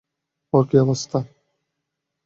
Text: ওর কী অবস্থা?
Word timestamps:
ওর 0.53 0.63
কী 0.69 0.75
অবস্থা? 0.77 1.19